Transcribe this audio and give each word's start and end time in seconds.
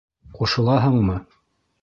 -Ҡушылаһыңмы? 0.39 1.21